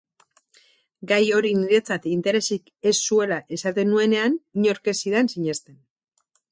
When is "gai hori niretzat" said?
1.11-2.07